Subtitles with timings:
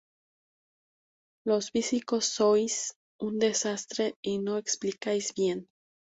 [1.49, 5.69] Los físicos sois un desastre y no explicáis bien